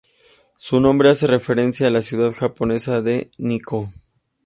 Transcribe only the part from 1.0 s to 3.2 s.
hace referencia a la ciudad japonesa